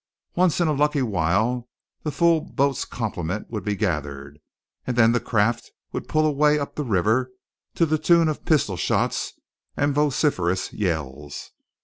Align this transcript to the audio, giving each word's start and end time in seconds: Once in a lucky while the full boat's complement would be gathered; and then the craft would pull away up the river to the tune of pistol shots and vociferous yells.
Once 0.33 0.59
in 0.59 0.67
a 0.67 0.73
lucky 0.73 1.03
while 1.03 1.69
the 2.01 2.11
full 2.11 2.41
boat's 2.43 2.85
complement 2.85 3.51
would 3.51 3.63
be 3.63 3.75
gathered; 3.75 4.39
and 4.87 4.97
then 4.97 5.11
the 5.11 5.19
craft 5.19 5.69
would 5.91 6.07
pull 6.07 6.25
away 6.25 6.57
up 6.57 6.73
the 6.73 6.83
river 6.83 7.31
to 7.75 7.85
the 7.85 7.99
tune 7.99 8.27
of 8.27 8.43
pistol 8.43 8.77
shots 8.77 9.33
and 9.77 9.93
vociferous 9.93 10.73
yells. 10.73 11.51